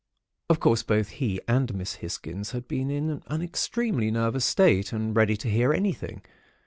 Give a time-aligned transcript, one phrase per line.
[0.49, 5.15] Of course, both he and Miss Hisgins had been in an extremely nervous state, and
[5.15, 6.23] ready to hear anything.